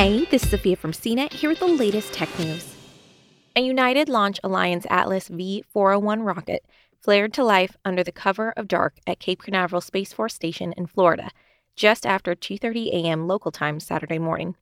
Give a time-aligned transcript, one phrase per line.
[0.00, 2.74] Hey, this is Sophia from CNET here with the latest tech news.
[3.54, 6.64] A United Launch Alliance Atlas V 401 rocket
[7.02, 10.86] flared to life under the cover of dark at Cape Canaveral Space Force Station in
[10.86, 11.28] Florida,
[11.76, 13.26] just after 2:30 a.m.
[13.26, 14.56] local time Saturday morning.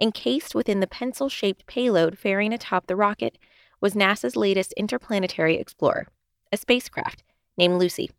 [0.00, 3.36] Encased within the pencil-shaped payload fairing atop the rocket
[3.82, 6.08] was NASA's latest interplanetary explorer,
[6.50, 7.22] a spacecraft
[7.58, 8.10] named Lucy.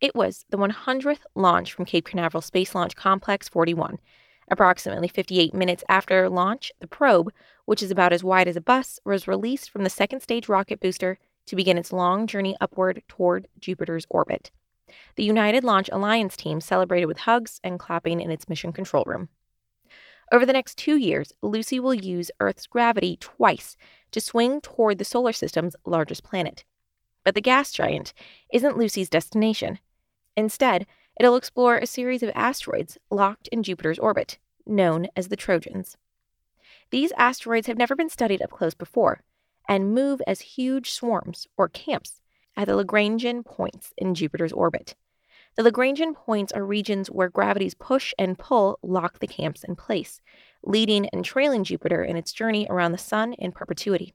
[0.00, 3.98] It was the 100th launch from Cape Canaveral Space Launch Complex 41.
[4.50, 7.32] Approximately 58 minutes after launch, the probe,
[7.66, 10.80] which is about as wide as a bus, was released from the second stage rocket
[10.80, 14.50] booster to begin its long journey upward toward Jupiter's orbit.
[15.14, 19.28] The United Launch Alliance team celebrated with hugs and clapping in its mission control room.
[20.32, 23.76] Over the next two years, Lucy will use Earth's gravity twice
[24.10, 26.64] to swing toward the solar system's largest planet.
[27.24, 28.12] But the gas giant
[28.52, 29.78] isn't Lucy's destination.
[30.36, 30.86] Instead,
[31.20, 35.98] it'll explore a series of asteroids locked in Jupiter's orbit, known as the Trojans.
[36.90, 39.20] These asteroids have never been studied up close before
[39.68, 42.22] and move as huge swarms or camps
[42.56, 44.94] at the Lagrangian points in Jupiter's orbit.
[45.56, 50.22] The Lagrangian points are regions where gravity's push and pull lock the camps in place,
[50.64, 54.14] leading and trailing Jupiter in its journey around the Sun in perpetuity.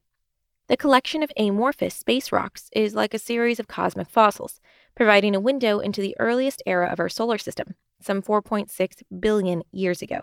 [0.68, 4.60] The collection of amorphous space rocks is like a series of cosmic fossils,
[4.96, 10.02] providing a window into the earliest era of our solar system, some 4.6 billion years
[10.02, 10.22] ago.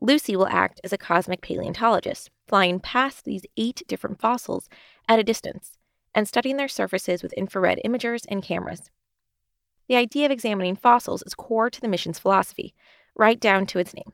[0.00, 4.68] Lucy will act as a cosmic paleontologist, flying past these eight different fossils
[5.08, 5.78] at a distance
[6.14, 8.90] and studying their surfaces with infrared imagers and cameras.
[9.88, 12.72] The idea of examining fossils is core to the mission's philosophy,
[13.16, 14.12] right down to its name.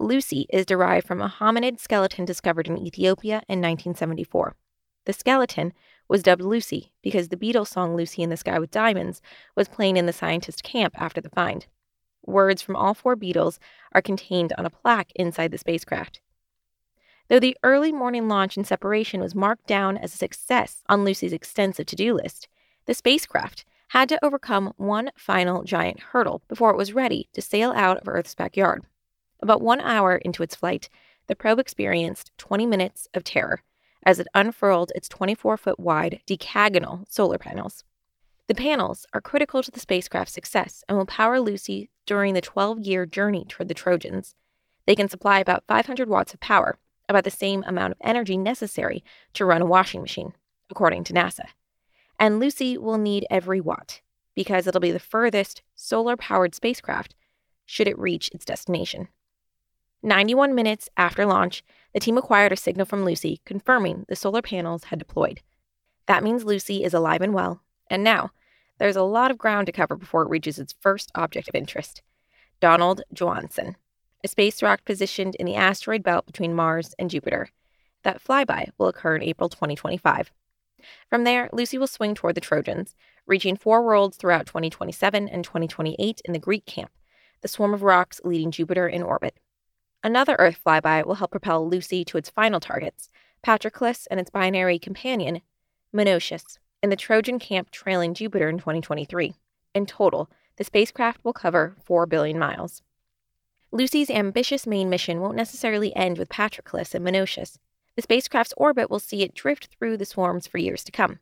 [0.00, 4.56] Lucy is derived from a hominid skeleton discovered in Ethiopia in 1974.
[5.06, 5.72] The skeleton
[6.08, 9.22] was dubbed Lucy because the Beatles song Lucy in the Sky with Diamonds
[9.54, 11.66] was playing in the scientist camp after the find.
[12.26, 13.58] Words from all four Beatles
[13.92, 16.20] are contained on a plaque inside the spacecraft.
[17.28, 21.32] Though the early morning launch and separation was marked down as a success on Lucy's
[21.32, 22.48] extensive to do list,
[22.86, 27.72] the spacecraft had to overcome one final giant hurdle before it was ready to sail
[27.72, 28.84] out of Earth's backyard.
[29.40, 30.88] About one hour into its flight,
[31.28, 33.62] the probe experienced 20 minutes of terror
[34.04, 37.84] as it unfurled its 24 foot wide decagonal solar panels.
[38.46, 42.80] The panels are critical to the spacecraft's success and will power Lucy during the 12
[42.80, 44.34] year journey toward the Trojans.
[44.86, 46.78] They can supply about 500 watts of power,
[47.08, 50.32] about the same amount of energy necessary to run a washing machine,
[50.68, 51.44] according to NASA.
[52.18, 54.00] And Lucy will need every watt
[54.34, 57.14] because it'll be the furthest solar powered spacecraft
[57.66, 59.08] should it reach its destination.
[60.02, 61.62] 91 minutes after launch,
[61.92, 65.40] the team acquired a signal from Lucy confirming the solar panels had deployed.
[66.06, 68.30] That means Lucy is alive and well, and now
[68.78, 72.02] there's a lot of ground to cover before it reaches its first object of interest
[72.60, 73.76] Donald Johanson,
[74.24, 77.50] a space rock positioned in the asteroid belt between Mars and Jupiter.
[78.02, 80.30] That flyby will occur in April 2025.
[81.10, 82.94] From there, Lucy will swing toward the Trojans,
[83.26, 86.90] reaching four worlds throughout 2027 and 2028 in the Greek camp,
[87.42, 89.34] the swarm of rocks leading Jupiter in orbit.
[90.02, 93.10] Another Earth flyby will help propel Lucy to its final targets,
[93.42, 95.42] Patroclus and its binary companion,
[95.94, 99.34] Menoetius, in the Trojan camp trailing Jupiter in 2023.
[99.74, 102.80] In total, the spacecraft will cover 4 billion miles.
[103.72, 107.58] Lucy's ambitious main mission won't necessarily end with Patroclus and Menoetius.
[107.94, 111.18] The spacecraft's orbit will see it drift through the swarms for years to come.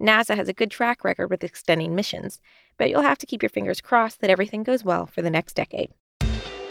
[0.00, 2.40] NASA has a good track record with extending missions,
[2.78, 5.54] but you'll have to keep your fingers crossed that everything goes well for the next
[5.54, 5.90] decade.